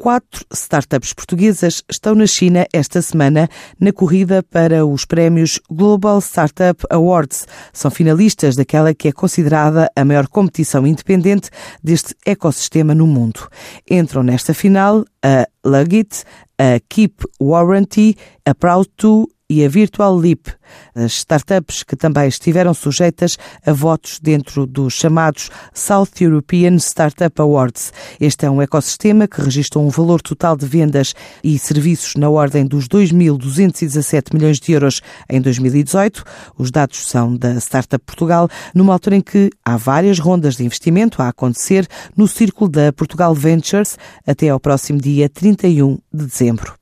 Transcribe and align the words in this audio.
Quatro 0.00 0.46
startups 0.50 1.12
portuguesas 1.12 1.82
estão 1.86 2.14
na 2.14 2.26
China 2.26 2.66
esta 2.72 3.02
semana 3.02 3.50
na 3.78 3.92
corrida 3.92 4.42
para 4.42 4.86
os 4.86 5.04
prémios 5.04 5.60
Global 5.70 6.22
Startup 6.22 6.82
Awards. 6.88 7.46
São 7.70 7.90
finalistas 7.90 8.56
daquela 8.56 8.94
que 8.94 9.08
é 9.08 9.12
considerada 9.12 9.90
a 9.94 10.02
maior 10.02 10.26
competição 10.26 10.86
independente 10.86 11.50
deste 11.84 12.14
ecossistema 12.24 12.94
no 12.94 13.06
mundo. 13.06 13.46
Entram 13.90 14.22
nesta 14.22 14.54
final 14.54 15.04
a 15.22 15.46
Lugit, 15.62 16.24
a 16.58 16.80
Keep 16.88 17.22
Warranty, 17.38 18.16
a 18.46 18.54
Proud2 18.54 19.26
e 19.50 19.64
a 19.64 19.68
Virtual 19.68 20.16
Leap, 20.16 20.46
as 20.94 21.12
startups 21.14 21.82
que 21.82 21.96
também 21.96 22.28
estiveram 22.28 22.72
sujeitas 22.72 23.36
a 23.66 23.72
votos 23.72 24.20
dentro 24.22 24.64
dos 24.64 24.94
chamados 24.94 25.50
South 25.74 26.20
European 26.20 26.76
Startup 26.76 27.42
Awards. 27.42 27.92
Este 28.20 28.46
é 28.46 28.50
um 28.50 28.62
ecossistema 28.62 29.26
que 29.26 29.42
registra 29.42 29.80
um 29.80 29.88
valor 29.88 30.22
total 30.22 30.56
de 30.56 30.66
vendas 30.66 31.14
e 31.42 31.58
serviços 31.58 32.14
na 32.14 32.30
ordem 32.30 32.64
dos 32.64 32.86
2.217 32.86 34.32
milhões 34.32 34.60
de 34.60 34.70
euros 34.70 35.02
em 35.28 35.40
2018. 35.40 36.22
Os 36.56 36.70
dados 36.70 37.08
são 37.08 37.36
da 37.36 37.54
Startup 37.56 38.04
Portugal, 38.04 38.48
numa 38.72 38.92
altura 38.92 39.16
em 39.16 39.20
que 39.20 39.50
há 39.64 39.76
várias 39.76 40.20
rondas 40.20 40.54
de 40.54 40.64
investimento 40.64 41.20
a 41.20 41.28
acontecer 41.28 41.88
no 42.16 42.28
círculo 42.28 42.70
da 42.70 42.92
Portugal 42.92 43.34
Ventures 43.34 43.98
até 44.24 44.48
ao 44.48 44.60
próximo 44.60 45.00
dia 45.00 45.28
31 45.28 45.98
de 46.14 46.26
dezembro. 46.26 46.78